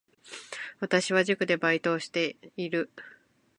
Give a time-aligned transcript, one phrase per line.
[0.79, 2.89] 私は塾でバイトをしている